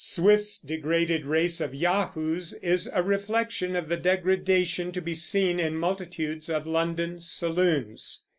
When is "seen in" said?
5.13-5.75